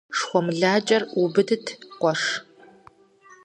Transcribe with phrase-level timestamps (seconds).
[0.17, 1.65] ШхуэмылакӀэр убыдыт,
[2.01, 2.21] къуэш.